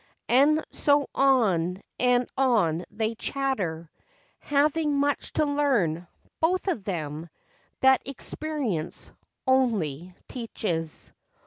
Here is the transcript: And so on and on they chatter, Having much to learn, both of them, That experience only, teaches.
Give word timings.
And 0.29 0.63
so 0.71 1.07
on 1.13 1.79
and 1.99 2.27
on 2.35 2.85
they 2.89 3.13
chatter, 3.13 3.91
Having 4.39 4.97
much 4.97 5.31
to 5.33 5.45
learn, 5.45 6.07
both 6.39 6.67
of 6.67 6.83
them, 6.85 7.29
That 7.81 8.01
experience 8.07 9.11
only, 9.45 10.15
teaches. 10.27 11.13